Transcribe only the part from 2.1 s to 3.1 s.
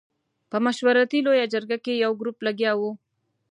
ګروپ لګیا وو.